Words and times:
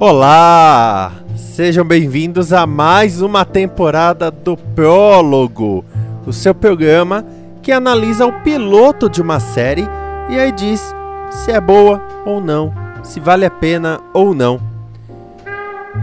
Olá! 0.00 1.10
Sejam 1.34 1.84
bem-vindos 1.84 2.52
a 2.52 2.64
mais 2.68 3.20
uma 3.20 3.44
temporada 3.44 4.30
do 4.30 4.56
Prólogo, 4.56 5.84
o 6.24 6.32
seu 6.32 6.54
programa 6.54 7.26
que 7.60 7.72
analisa 7.72 8.24
o 8.24 8.32
piloto 8.44 9.10
de 9.10 9.20
uma 9.20 9.40
série 9.40 9.84
e 10.28 10.38
aí 10.38 10.52
diz 10.52 10.94
se 11.32 11.50
é 11.50 11.60
boa 11.60 12.00
ou 12.24 12.40
não, 12.40 12.72
se 13.02 13.18
vale 13.18 13.44
a 13.44 13.50
pena 13.50 13.98
ou 14.14 14.32
não. 14.32 14.60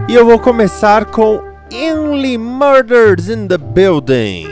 E 0.06 0.14
eu 0.14 0.26
vou 0.26 0.38
começar 0.38 1.06
com 1.06 1.42
Only 1.72 2.36
Murders 2.36 3.30
in 3.30 3.48
the 3.48 3.56
Building. 3.56 4.46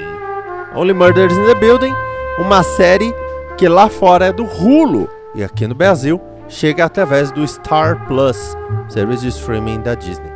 Only 0.75 0.95
Murders 0.95 1.37
in 1.37 1.45
the 1.45 1.55
Building, 1.55 1.93
uma 2.39 2.63
série 2.63 3.15
que 3.59 3.69
lá 3.69 3.91
fora 3.91 4.25
é 4.25 4.33
do 4.33 4.45
Hulu 4.45 5.07
e 5.35 5.45
aqui 5.45 5.67
no 5.67 5.75
Brasil 5.75 6.19
chega 6.55 6.85
através 6.85 7.33
do 7.33 7.47
Star 7.47 8.07
Plus, 8.07 8.57
serviço 8.89 9.23
de 9.23 9.29
streaming 9.29 9.81
da 9.81 9.95
Disney. 9.95 10.33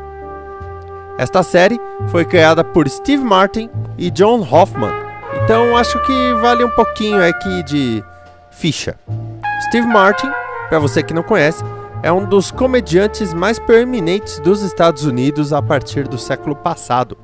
Esta 1.16 1.44
série 1.44 1.80
foi 2.08 2.24
criada 2.24 2.64
por 2.64 2.88
Steve 2.88 3.22
Martin 3.22 3.70
e 3.96 4.10
John 4.10 4.40
Hoffman, 4.40 4.92
então 5.44 5.76
acho 5.76 6.00
que 6.02 6.34
vale 6.40 6.64
um 6.64 6.70
pouquinho 6.70 7.24
aqui 7.24 7.62
de 7.62 8.04
ficha. 8.50 8.96
Steve 9.68 9.86
Martin, 9.86 10.28
para 10.68 10.80
você 10.80 11.04
que 11.04 11.14
não 11.14 11.22
conhece, 11.22 11.62
é 12.02 12.10
um 12.10 12.24
dos 12.24 12.50
comediantes 12.50 13.32
mais 13.32 13.58
proeminentes 13.58 14.40
dos 14.40 14.62
Estados 14.62 15.04
Unidos 15.04 15.52
a 15.52 15.62
partir 15.62 16.08
do 16.08 16.18
século 16.18 16.56
passado. 16.56 17.16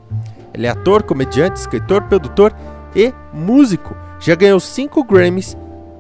Ele 0.53 0.69
é 0.69 0.70
ator, 0.70 1.03
comediante, 1.03 1.59
escritor, 1.59 2.03
produtor 2.03 2.55
e 2.95 3.12
músico. 3.33 3.97
Já 4.20 4.37
ganhou 4.37 4.61
5 4.61 5.03
Grammys, 5.03 5.56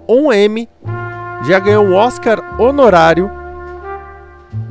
um 0.08 0.32
Emmy, 0.32 0.68
já 1.46 1.58
ganhou 1.58 1.86
um 1.86 1.94
Oscar 1.94 2.38
honorário 2.58 3.30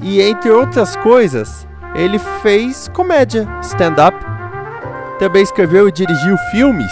e, 0.02 0.22
entre 0.22 0.52
outras 0.52 0.96
coisas, 0.98 1.68
ele 1.96 2.20
fez 2.42 2.88
comédia, 2.90 3.48
stand-up. 3.62 4.18
Também 5.20 5.44
escreveu 5.44 5.88
e 5.88 5.92
dirigiu 5.92 6.38
filmes, 6.52 6.92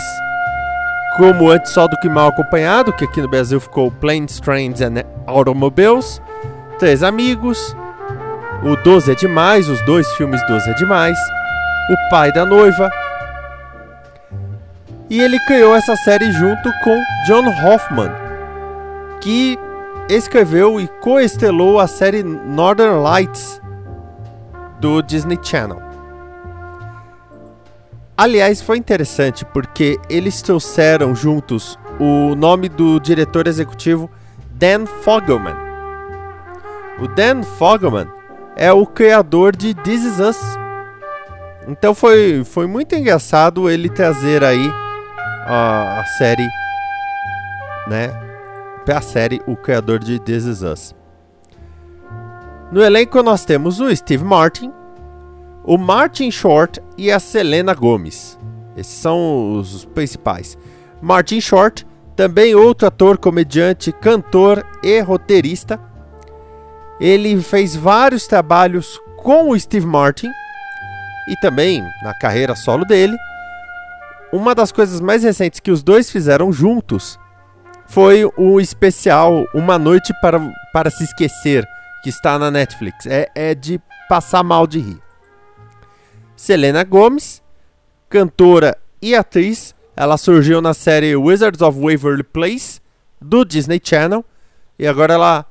como 1.17 1.49
Antes 1.49 1.71
Só 1.71 1.87
do 1.87 1.97
Que 1.97 2.07
Mal 2.07 2.29
Acompanhado, 2.29 2.93
que 2.93 3.03
aqui 3.03 3.21
no 3.21 3.27
Brasil 3.27 3.59
ficou 3.59 3.91
Planes, 3.91 4.39
Trains 4.39 4.81
and 4.81 5.03
Automobiles, 5.25 6.21
Três 6.77 7.03
Amigos, 7.03 7.75
o 8.63 8.75
12 8.75 9.11
é 9.11 9.15
Demais, 9.15 9.67
os 9.67 9.81
dois 9.81 10.07
filmes 10.13 10.41
12 10.47 10.69
é 10.69 10.73
Demais, 10.75 11.17
O 11.89 12.09
Pai 12.09 12.31
da 12.31 12.45
Noiva. 12.45 12.89
E 15.09 15.19
ele 15.19 15.39
criou 15.45 15.75
essa 15.75 15.95
série 15.97 16.31
junto 16.31 16.71
com 16.83 16.97
John 17.25 17.47
Hoffman, 17.47 18.11
que 19.19 19.59
escreveu 20.11 20.79
e 20.79 20.87
coestelou 20.87 21.79
a 21.79 21.87
série 21.87 22.21
Northern 22.21 23.01
Lights, 23.01 23.61
do 24.79 25.01
Disney 25.01 25.39
Channel. 25.41 25.81
Aliás, 28.17 28.61
foi 28.61 28.77
interessante 28.77 29.45
porque 29.45 29.97
eles 30.09 30.41
trouxeram 30.41 31.15
juntos 31.15 31.79
o 31.97 32.35
nome 32.35 32.67
do 32.67 32.99
diretor 32.99 33.47
executivo 33.47 34.09
Dan 34.51 34.85
Fogelman. 34.85 35.55
O 36.99 37.07
Dan 37.07 37.41
Fogelman 37.43 38.07
é 38.57 38.71
o 38.71 38.85
criador 38.85 39.55
de 39.55 39.73
This 39.73 40.03
Is 40.03 40.19
Us. 40.19 40.37
Então 41.67 41.95
foi, 41.95 42.43
foi 42.43 42.67
muito 42.67 42.93
engraçado 42.95 43.69
ele 43.69 43.87
trazer 43.87 44.43
aí 44.43 44.69
a, 45.47 46.01
a 46.01 46.05
série, 46.17 46.47
né? 47.87 48.30
Pra 48.85 48.99
série, 48.99 49.39
o 49.45 49.55
criador 49.55 49.99
de 49.99 50.19
This 50.19 50.45
Is 50.45 50.61
Us. 50.63 50.95
No 52.71 52.81
elenco 52.81 53.21
nós 53.21 53.45
temos 53.45 53.79
o 53.79 53.95
Steve 53.95 54.23
Martin, 54.23 54.73
o 55.63 55.77
Martin 55.77 56.31
Short 56.31 56.81
e 56.97 57.11
a 57.11 57.19
Selena 57.19 57.75
Gomes. 57.75 58.39
Esses 58.75 58.93
são 58.93 59.59
os 59.59 59.85
principais. 59.85 60.57
Martin 60.99 61.39
Short, 61.39 61.85
também 62.15 62.55
outro 62.55 62.87
ator, 62.87 63.19
comediante, 63.19 63.91
cantor 63.91 64.65
e 64.83 64.99
roteirista. 64.99 65.79
Ele 66.99 67.39
fez 67.39 67.75
vários 67.75 68.25
trabalhos 68.25 68.99
com 69.17 69.51
o 69.51 69.59
Steve 69.59 69.85
Martin 69.85 70.29
e 71.29 71.35
também 71.39 71.83
na 72.01 72.15
carreira 72.15 72.55
solo 72.55 72.83
dele. 72.83 73.15
Uma 74.33 74.55
das 74.55 74.71
coisas 74.71 74.99
mais 74.99 75.21
recentes 75.21 75.59
que 75.59 75.69
os 75.69 75.83
dois 75.83 76.09
fizeram 76.09 76.51
juntos 76.51 77.19
foi 77.91 78.23
o 78.37 78.57
especial 78.57 79.45
Uma 79.53 79.77
Noite 79.77 80.13
para, 80.21 80.39
para 80.71 80.89
Se 80.89 81.03
Esquecer, 81.03 81.67
que 82.01 82.09
está 82.09 82.39
na 82.39 82.49
Netflix. 82.49 83.05
É, 83.05 83.29
é 83.35 83.53
de 83.53 83.81
passar 84.07 84.43
mal 84.43 84.65
de 84.65 84.79
rir. 84.79 85.01
Selena 86.33 86.85
Gomez, 86.85 87.43
cantora 88.07 88.77
e 89.01 89.13
atriz, 89.13 89.75
ela 89.93 90.17
surgiu 90.17 90.61
na 90.61 90.73
série 90.73 91.17
Wizards 91.17 91.61
of 91.61 91.77
Waverly 91.77 92.23
Place 92.23 92.79
do 93.21 93.43
Disney 93.43 93.81
Channel 93.83 94.23
e 94.79 94.87
agora 94.87 95.13
ela 95.13 95.45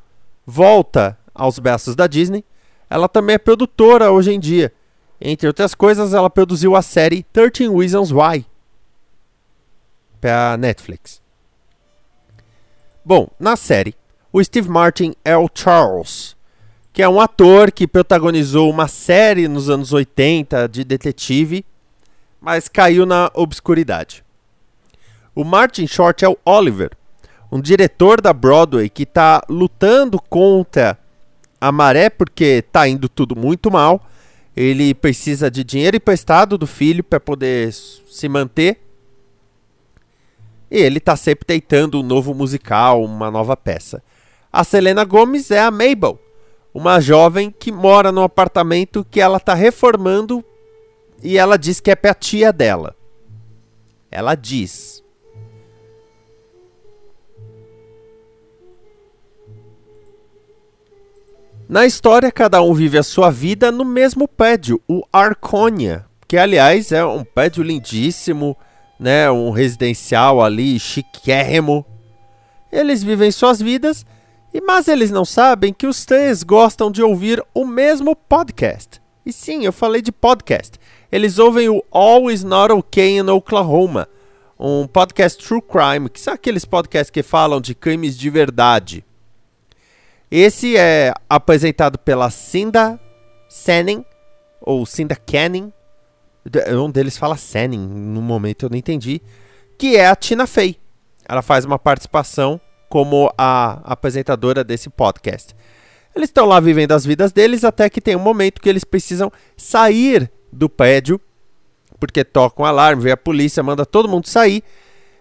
volta 0.46 1.18
aos 1.34 1.58
braços 1.58 1.94
da 1.94 2.06
Disney. 2.06 2.42
Ela 2.88 3.06
também 3.06 3.34
é 3.34 3.38
produtora 3.38 4.10
hoje 4.10 4.32
em 4.32 4.40
dia. 4.40 4.72
Entre 5.20 5.46
outras 5.46 5.74
coisas, 5.74 6.14
ela 6.14 6.30
produziu 6.30 6.74
a 6.74 6.80
série 6.80 7.22
13 7.22 7.68
Reasons 7.68 8.10
Why 8.10 8.46
para 10.18 10.56
Netflix. 10.56 11.20
Bom, 13.10 13.28
na 13.40 13.56
série, 13.56 13.96
o 14.32 14.40
Steve 14.40 14.68
Martin 14.68 15.14
é 15.24 15.36
o 15.36 15.50
Charles, 15.52 16.36
que 16.92 17.02
é 17.02 17.08
um 17.08 17.20
ator 17.20 17.72
que 17.72 17.88
protagonizou 17.88 18.70
uma 18.70 18.86
série 18.86 19.48
nos 19.48 19.68
anos 19.68 19.92
80 19.92 20.68
de 20.68 20.84
detetive, 20.84 21.64
mas 22.40 22.68
caiu 22.68 23.04
na 23.04 23.28
obscuridade. 23.34 24.22
O 25.34 25.42
Martin 25.42 25.88
Short 25.88 26.24
é 26.24 26.28
o 26.28 26.38
Oliver, 26.44 26.92
um 27.50 27.60
diretor 27.60 28.20
da 28.20 28.32
Broadway 28.32 28.88
que 28.88 29.02
está 29.02 29.42
lutando 29.48 30.22
contra 30.30 30.96
a 31.60 31.72
maré 31.72 32.10
porque 32.10 32.62
está 32.64 32.86
indo 32.86 33.08
tudo 33.08 33.34
muito 33.34 33.72
mal. 33.72 34.06
Ele 34.56 34.94
precisa 34.94 35.50
de 35.50 35.64
dinheiro 35.64 35.96
emprestado 35.96 36.56
do 36.56 36.64
filho 36.64 37.02
para 37.02 37.18
poder 37.18 37.72
se 37.72 38.28
manter. 38.28 38.80
E 40.70 40.78
ele 40.78 40.98
está 40.98 41.16
sempre 41.16 41.44
tentando 41.44 41.98
um 41.98 42.02
novo 42.02 42.32
musical, 42.32 43.02
uma 43.02 43.30
nova 43.30 43.56
peça. 43.56 44.02
A 44.52 44.62
Selena 44.62 45.04
Gomez 45.04 45.50
é 45.50 45.60
a 45.60 45.70
Mabel, 45.70 46.18
uma 46.72 47.00
jovem 47.00 47.50
que 47.50 47.72
mora 47.72 48.12
num 48.12 48.22
apartamento 48.22 49.04
que 49.10 49.20
ela 49.20 49.38
está 49.38 49.54
reformando 49.54 50.44
e 51.22 51.36
ela 51.36 51.58
diz 51.58 51.80
que 51.80 51.90
é 51.90 51.96
pra 51.96 52.14
tia 52.14 52.52
dela. 52.52 52.96
Ela 54.10 54.34
diz. 54.34 55.02
Na 61.68 61.86
história, 61.86 62.32
cada 62.32 62.60
um 62.62 62.74
vive 62.74 62.98
a 62.98 63.02
sua 63.02 63.30
vida 63.30 63.70
no 63.70 63.84
mesmo 63.84 64.26
prédio, 64.26 64.80
o 64.88 65.02
Arconia, 65.12 66.04
que 66.26 66.36
aliás 66.36 66.90
é 66.90 67.04
um 67.04 67.22
prédio 67.22 67.62
lindíssimo, 67.62 68.56
né, 69.00 69.30
um 69.30 69.50
residencial 69.50 70.40
ali 70.40 70.78
chiquérrimo. 70.78 71.84
Eles 72.70 73.02
vivem 73.02 73.32
suas 73.32 73.60
vidas 73.60 74.06
mas 74.66 74.88
eles 74.88 75.12
não 75.12 75.24
sabem 75.24 75.72
que 75.72 75.86
os 75.86 76.04
três 76.04 76.42
gostam 76.42 76.90
de 76.90 77.02
ouvir 77.02 77.44
o 77.54 77.64
mesmo 77.64 78.16
podcast. 78.16 79.00
E 79.24 79.32
sim, 79.32 79.64
eu 79.64 79.72
falei 79.72 80.02
de 80.02 80.10
podcast. 80.10 80.78
Eles 81.12 81.38
ouvem 81.38 81.68
o 81.68 81.84
Always 81.92 82.42
Not 82.42 82.72
Okay 82.72 83.18
in 83.18 83.28
Oklahoma, 83.28 84.08
um 84.58 84.88
podcast 84.88 85.46
true 85.46 85.62
crime, 85.62 86.08
que 86.08 86.18
são 86.18 86.34
aqueles 86.34 86.64
podcasts 86.64 87.10
que 87.10 87.22
falam 87.22 87.60
de 87.60 87.74
crimes 87.74 88.18
de 88.18 88.28
verdade. 88.28 89.04
Esse 90.30 90.76
é 90.76 91.12
apresentado 91.28 91.98
pela 91.98 92.30
Cinda 92.30 92.98
Senning, 93.48 94.04
ou 94.60 94.84
Cinda 94.84 95.14
Canning. 95.14 95.72
Um 96.74 96.90
deles 96.90 97.18
fala 97.18 97.36
Senning, 97.36 97.86
no 97.86 98.22
momento 98.22 98.66
eu 98.66 98.70
não 98.70 98.76
entendi. 98.76 99.20
Que 99.78 99.96
é 99.96 100.06
a 100.06 100.16
Tina 100.16 100.46
Fey. 100.46 100.76
ela 101.28 101.42
faz 101.42 101.64
uma 101.64 101.78
participação 101.78 102.60
como 102.88 103.32
a 103.38 103.80
apresentadora 103.84 104.64
desse 104.64 104.90
podcast. 104.90 105.54
Eles 106.14 106.28
estão 106.28 106.44
lá 106.44 106.58
vivendo 106.58 106.92
as 106.92 107.04
vidas 107.04 107.30
deles 107.30 107.62
até 107.62 107.88
que 107.88 108.00
tem 108.00 108.16
um 108.16 108.20
momento 108.20 108.60
que 108.60 108.68
eles 108.68 108.82
precisam 108.82 109.30
sair 109.56 110.30
do 110.52 110.68
prédio, 110.68 111.20
porque 112.00 112.24
toca 112.24 112.62
um 112.62 112.64
alarme, 112.64 113.02
vem 113.02 113.12
a 113.12 113.16
polícia, 113.16 113.62
manda 113.62 113.86
todo 113.86 114.08
mundo 114.08 114.26
sair, 114.26 114.64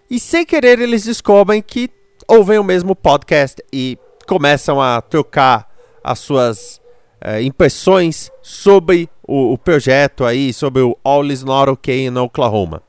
e 0.09 0.19
sem 0.19 0.45
querer 0.45 0.79
eles 0.79 1.03
descobrem 1.03 1.61
que 1.61 1.91
ouvem 2.27 2.57
o 2.57 2.63
mesmo 2.63 2.95
podcast 2.95 3.63
e 3.71 3.97
começam 4.25 4.81
a 4.81 4.99
trocar 5.01 5.69
as 6.03 6.17
suas 6.19 6.81
é, 7.21 7.41
impressões 7.43 8.31
sobre 8.41 9.09
o, 9.29 9.53
o, 9.53 9.57
projeto 9.57 10.25
aí, 10.25 10.51
sobre 10.51 10.81
o 10.81 10.97
All 11.03 11.25
Is 11.27 11.43
Not 11.43 11.69
Okay 11.69 12.07
in 12.07 12.17
Oklahoma. 12.17 12.81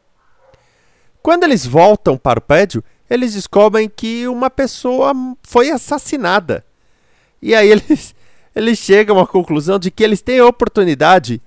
Quando 1.22 1.44
eles 1.44 1.66
voltam 1.66 2.16
para 2.16 2.38
o 2.38 2.42
prédio, 2.42 2.82
eles 3.10 3.34
descobrem 3.34 3.90
que 3.94 4.26
uma 4.26 4.48
pessoa 4.48 5.12
foi 5.42 5.70
assassinada. 5.70 6.64
E 7.42 7.54
aí 7.54 7.68
eles, 7.72 8.14
eles 8.56 8.78
chegam 8.78 9.18
à 9.18 9.26
conclusão 9.26 9.78
de 9.78 9.90
que 9.90 10.02
eles 10.02 10.22
têm 10.22 10.38
a 10.38 10.46
oportunidade 10.46 11.42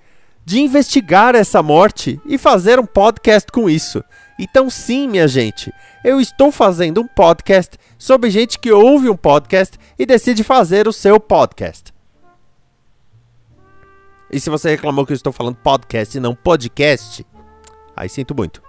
de 0.45 0.60
investigar 0.60 1.34
essa 1.34 1.63
morte 1.63 2.19
e 2.25 2.38
fazer 2.38 2.80
um 2.80 2.86
podcast 2.86 3.51
com 3.51 3.68
isso. 3.68 4.04
Então, 4.38 4.69
sim, 4.69 5.07
minha 5.07 5.28
gente, 5.28 5.74
eu 6.04 6.19
estou 6.19 6.51
fazendo 6.51 7.01
um 7.01 7.07
podcast 7.07 7.78
sobre 7.98 8.30
gente 8.30 8.60
que 8.60 8.72
ouve 8.72 9.10
um 9.10 9.16
podcast 9.16 9.78
e 9.98 10.06
decide 10.06 10.44
fazer 10.44 10.88
o 10.88 10.94
seu 10.94 11.19
podcast. 11.19 11.93
E 14.33 14.39
se 14.39 14.50
você 14.50 14.71
reclamou 14.71 15.06
que 15.06 15.13
eu 15.13 15.15
estou 15.15 15.31
falando 15.31 15.57
podcast 15.57 16.18
e 16.18 16.19
não 16.19 16.33
podcast, 16.33 17.24
aí 17.95 18.09
sinto 18.09 18.33
muito. 18.33 18.63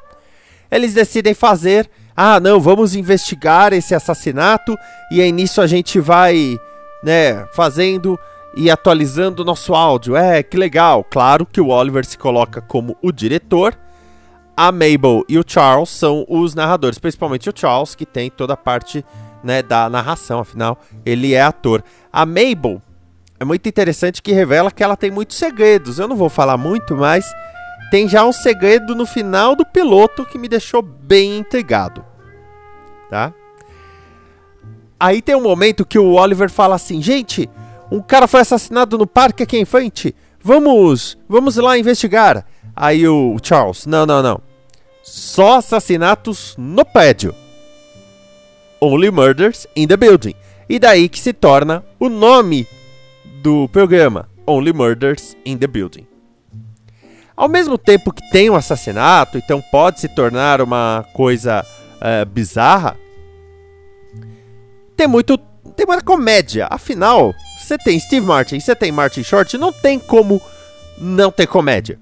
Eles 0.70 0.92
decidem 0.92 1.32
fazer, 1.32 1.90
ah, 2.14 2.38
não, 2.38 2.60
vamos 2.60 2.94
investigar 2.94 3.72
esse 3.72 3.94
assassinato 3.94 4.76
e 5.10 5.22
aí 5.22 5.32
nisso 5.32 5.62
a 5.62 5.66
gente 5.66 5.98
vai, 5.98 6.58
né, 7.02 7.46
fazendo 7.54 8.18
e 8.54 8.70
atualizando 8.70 9.40
o 9.40 9.44
nosso 9.44 9.74
áudio. 9.74 10.14
É, 10.14 10.42
que 10.42 10.58
legal. 10.58 11.02
Claro 11.02 11.46
que 11.46 11.62
o 11.62 11.68
Oliver 11.68 12.04
se 12.04 12.18
coloca 12.18 12.60
como 12.60 12.94
o 13.00 13.10
diretor 13.10 13.74
a 14.54 14.70
Mabel 14.70 15.24
e 15.28 15.38
o 15.38 15.44
Charles 15.46 15.88
são 15.88 16.26
os 16.28 16.54
narradores, 16.54 16.98
principalmente 16.98 17.48
o 17.48 17.52
Charles, 17.56 17.94
que 17.94 18.04
tem 18.04 18.30
toda 18.30 18.52
a 18.52 18.56
parte 18.56 19.04
né, 19.42 19.62
da 19.62 19.88
narração, 19.88 20.40
afinal, 20.40 20.78
ele 21.06 21.32
é 21.32 21.42
ator. 21.42 21.82
A 22.12 22.26
Mabel 22.26 22.82
é 23.44 23.46
muito 23.46 23.68
interessante 23.68 24.22
que 24.22 24.32
revela 24.32 24.70
que 24.70 24.82
ela 24.82 24.96
tem 24.96 25.10
muitos 25.10 25.36
segredos. 25.36 25.98
Eu 25.98 26.08
não 26.08 26.16
vou 26.16 26.30
falar 26.30 26.56
muito, 26.56 26.96
mas 26.96 27.26
tem 27.90 28.08
já 28.08 28.24
um 28.24 28.32
segredo 28.32 28.94
no 28.94 29.04
final 29.04 29.54
do 29.54 29.66
piloto 29.66 30.24
que 30.24 30.38
me 30.38 30.48
deixou 30.48 30.80
bem 30.80 31.38
intrigado. 31.38 32.02
Tá? 33.10 33.34
Aí 34.98 35.20
tem 35.20 35.36
um 35.36 35.42
momento 35.42 35.84
que 35.84 35.98
o 35.98 36.14
Oliver 36.14 36.50
fala 36.50 36.74
assim: 36.74 37.02
"Gente, 37.02 37.48
um 37.92 38.00
cara 38.00 38.26
foi 38.26 38.40
assassinado 38.40 38.96
no 38.96 39.06
parque 39.06 39.42
aqui 39.42 39.58
em 39.58 39.66
frente. 39.66 40.16
Vamos, 40.42 41.18
vamos 41.28 41.56
lá 41.56 41.78
investigar." 41.78 42.46
Aí 42.74 43.06
o 43.06 43.36
Charles, 43.42 43.84
não, 43.84 44.06
não, 44.06 44.22
não. 44.22 44.40
Só 45.02 45.58
assassinatos 45.58 46.54
no 46.56 46.84
prédio. 46.84 47.34
Only 48.80 49.10
Murders 49.10 49.66
in 49.76 49.86
the 49.86 49.98
Building. 49.98 50.34
E 50.66 50.78
daí 50.78 51.10
que 51.10 51.20
se 51.20 51.34
torna 51.34 51.84
o 52.00 52.08
nome 52.08 52.66
do 53.44 53.68
programa, 53.68 54.26
Only 54.46 54.72
Murders 54.72 55.36
in 55.44 55.58
the 55.58 55.66
Building. 55.66 56.06
Ao 57.36 57.46
mesmo 57.46 57.76
tempo 57.76 58.10
que 58.10 58.30
tem 58.30 58.48
um 58.48 58.54
assassinato, 58.54 59.36
então 59.36 59.60
pode 59.70 60.00
se 60.00 60.08
tornar 60.08 60.62
uma 60.62 61.04
coisa 61.12 61.62
uh, 61.62 62.24
bizarra, 62.24 62.96
tem 64.96 65.06
muito 65.06 65.36
tem 65.76 65.84
muita 65.86 66.02
comédia. 66.02 66.68
Afinal, 66.70 67.34
você 67.58 67.76
tem 67.76 68.00
Steve 68.00 68.24
Martin, 68.24 68.60
você 68.60 68.74
tem 68.74 68.90
Martin 68.90 69.22
Short, 69.22 69.58
não 69.58 69.72
tem 69.72 69.98
como 69.98 70.40
não 70.96 71.30
ter 71.30 71.46
comédia. 71.46 71.98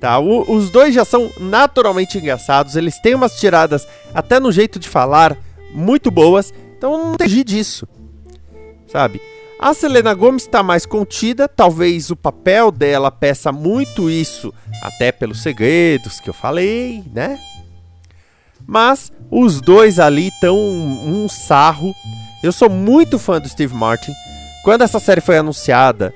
Tá? 0.00 0.18
O, 0.18 0.50
os 0.50 0.70
dois 0.70 0.94
já 0.94 1.04
são 1.04 1.30
naturalmente 1.38 2.16
engraçados, 2.16 2.76
eles 2.76 2.98
têm 2.98 3.14
umas 3.14 3.38
tiradas 3.38 3.86
até 4.14 4.40
no 4.40 4.50
jeito 4.50 4.78
de 4.78 4.88
falar 4.88 5.36
muito 5.74 6.10
boas, 6.10 6.54
então 6.78 6.96
não 6.96 7.14
tem 7.14 7.44
disso. 7.44 7.86
Sabe? 8.86 9.20
A 9.62 9.72
Selena 9.72 10.12
Gomes 10.12 10.42
está 10.42 10.60
mais 10.60 10.84
contida, 10.84 11.46
talvez 11.46 12.10
o 12.10 12.16
papel 12.16 12.72
dela 12.72 13.12
peça 13.12 13.52
muito 13.52 14.10
isso, 14.10 14.52
até 14.82 15.12
pelos 15.12 15.40
segredos 15.40 16.18
que 16.18 16.28
eu 16.28 16.34
falei, 16.34 17.04
né? 17.14 17.38
Mas 18.66 19.12
os 19.30 19.60
dois 19.60 20.00
ali 20.00 20.30
estão 20.30 20.56
um, 20.58 21.24
um 21.24 21.28
sarro. 21.28 21.94
Eu 22.42 22.50
sou 22.50 22.68
muito 22.68 23.20
fã 23.20 23.40
do 23.40 23.48
Steve 23.48 23.72
Martin. 23.72 24.12
Quando 24.64 24.82
essa 24.82 24.98
série 24.98 25.20
foi 25.20 25.38
anunciada, 25.38 26.12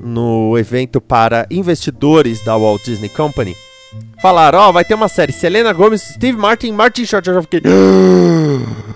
no 0.00 0.56
evento 0.56 0.98
para 0.98 1.46
investidores 1.50 2.42
da 2.46 2.56
Walt 2.56 2.82
Disney 2.82 3.10
Company, 3.10 3.54
falaram: 4.22 4.58
Ó, 4.58 4.70
oh, 4.70 4.72
vai 4.72 4.86
ter 4.86 4.94
uma 4.94 5.08
série 5.08 5.32
Selena 5.32 5.74
Gomez, 5.74 6.00
Steve 6.00 6.38
Martin, 6.38 6.72
Martin 6.72 7.04
Short. 7.04 7.28
Eu 7.28 7.34
já 7.34 7.42
fiquei. 7.42 7.60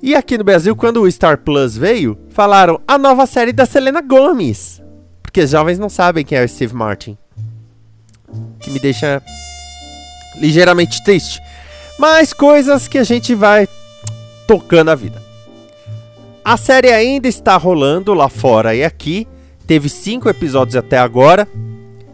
e 0.00 0.14
aqui 0.14 0.38
no 0.38 0.44
Brasil, 0.44 0.76
quando 0.76 1.02
o 1.02 1.10
Star 1.10 1.38
Plus 1.38 1.76
veio, 1.76 2.18
falaram: 2.30 2.80
a 2.86 2.96
nova 2.96 3.26
série 3.26 3.52
da 3.52 3.66
Selena 3.66 4.00
Gomez. 4.00 4.82
Porque 5.22 5.40
os 5.40 5.50
jovens 5.50 5.78
não 5.78 5.88
sabem 5.88 6.24
quem 6.24 6.38
é 6.38 6.44
o 6.44 6.48
Steve 6.48 6.74
Martin. 6.74 7.18
Que 8.60 8.70
me 8.70 8.78
deixa 8.78 9.22
ligeiramente 10.36 11.02
triste. 11.04 11.40
Mas 11.98 12.32
coisas 12.32 12.86
que 12.86 12.98
a 12.98 13.04
gente 13.04 13.34
vai 13.34 13.68
tocando 14.46 14.90
a 14.90 14.94
vida. 14.94 15.20
A 16.44 16.56
série 16.56 16.90
ainda 16.90 17.28
está 17.28 17.56
rolando 17.56 18.14
lá 18.14 18.28
fora 18.28 18.74
e 18.74 18.84
aqui. 18.84 19.26
Teve 19.66 19.88
cinco 19.88 20.30
episódios 20.30 20.76
até 20.76 20.96
agora. 20.96 21.46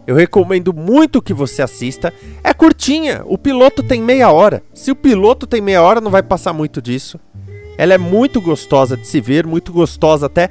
Eu 0.05 0.15
recomendo 0.15 0.73
muito 0.73 1.21
que 1.21 1.33
você 1.33 1.61
assista. 1.61 2.13
É 2.43 2.53
curtinha, 2.53 3.23
o 3.25 3.37
piloto 3.37 3.81
tem 3.81 4.01
meia 4.01 4.29
hora. 4.31 4.61
Se 4.73 4.91
o 4.91 4.95
piloto 4.95 5.47
tem 5.47 5.61
meia 5.61 5.81
hora, 5.81 6.01
não 6.01 6.11
vai 6.11 6.21
passar 6.21 6.51
muito 6.51 6.81
disso. 6.81 7.19
Ela 7.77 7.93
é 7.93 7.97
muito 7.97 8.41
gostosa 8.41 8.95
de 8.95 9.07
se 9.07 9.19
ver, 9.19 9.45
muito 9.45 9.71
gostosa 9.71 10.25
até. 10.25 10.49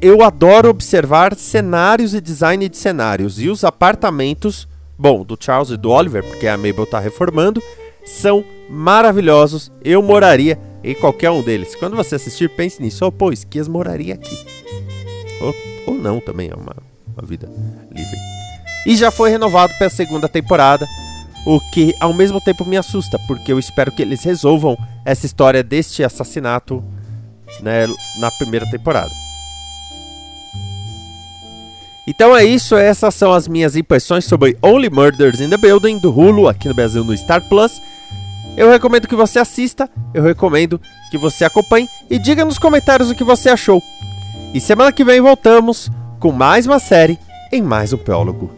Eu 0.00 0.22
adoro 0.22 0.70
observar 0.70 1.34
cenários 1.34 2.14
e 2.14 2.20
design 2.20 2.68
de 2.68 2.76
cenários. 2.76 3.40
E 3.40 3.48
os 3.48 3.62
apartamentos, 3.62 4.66
bom, 4.98 5.22
do 5.22 5.36
Charles 5.38 5.70
e 5.70 5.76
do 5.76 5.90
Oliver, 5.90 6.24
porque 6.24 6.48
a 6.48 6.56
Mabel 6.56 6.84
está 6.84 6.98
reformando, 6.98 7.62
são 8.04 8.44
maravilhosos. 8.70 9.70
Eu 9.84 10.02
moraria 10.02 10.58
em 10.82 10.94
qualquer 10.94 11.30
um 11.30 11.42
deles. 11.42 11.74
Quando 11.74 11.96
você 11.96 12.14
assistir, 12.14 12.48
pense 12.48 12.80
nisso. 12.80 13.04
Oh, 13.04 13.12
pô, 13.12 13.32
Esquias 13.32 13.68
moraria 13.68 14.14
aqui. 14.14 14.46
Oh. 15.42 15.90
Ou 15.90 15.94
não 15.94 16.20
também, 16.20 16.50
é 16.50 16.54
uma, 16.54 16.76
uma 17.14 17.26
vida 17.26 17.48
livre. 17.90 18.16
E 18.86 18.96
já 18.96 19.10
foi 19.10 19.30
renovado 19.30 19.74
para 19.78 19.88
a 19.88 19.90
segunda 19.90 20.28
temporada, 20.28 20.86
o 21.46 21.60
que 21.60 21.94
ao 22.00 22.12
mesmo 22.12 22.40
tempo 22.40 22.64
me 22.64 22.76
assusta, 22.76 23.18
porque 23.20 23.52
eu 23.52 23.58
espero 23.58 23.92
que 23.92 24.02
eles 24.02 24.24
resolvam 24.24 24.76
essa 25.04 25.24
história 25.24 25.62
deste 25.62 26.02
assassinato 26.02 26.82
né, 27.62 27.86
na 28.18 28.30
primeira 28.32 28.68
temporada. 28.68 29.12
Então 32.08 32.36
é 32.36 32.44
isso, 32.44 32.74
essas 32.74 33.14
são 33.14 33.32
as 33.32 33.46
minhas 33.46 33.76
impressões 33.76 34.24
sobre 34.24 34.58
Only 34.60 34.90
Murders 34.90 35.40
in 35.40 35.48
the 35.48 35.56
Building 35.56 35.98
do 35.98 36.10
Hulu 36.10 36.48
aqui 36.48 36.66
no 36.68 36.74
Brasil 36.74 37.04
no 37.04 37.16
Star 37.16 37.40
Plus. 37.48 37.80
Eu 38.56 38.68
recomendo 38.68 39.06
que 39.06 39.14
você 39.14 39.38
assista, 39.38 39.88
eu 40.12 40.24
recomendo 40.24 40.80
que 41.10 41.18
você 41.18 41.44
acompanhe 41.44 41.88
e 42.10 42.18
diga 42.18 42.44
nos 42.44 42.58
comentários 42.58 43.08
o 43.08 43.14
que 43.14 43.24
você 43.24 43.50
achou. 43.50 43.80
E 44.52 44.60
semana 44.60 44.90
que 44.90 45.04
vem 45.04 45.20
voltamos 45.20 45.90
com 46.18 46.32
mais 46.32 46.66
uma 46.66 46.80
série 46.80 47.18
em 47.52 47.62
mais 47.62 47.92
um 47.92 47.98
prólogo. 47.98 48.50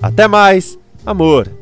Até 0.00 0.26
mais, 0.28 0.78
amor 1.04 1.61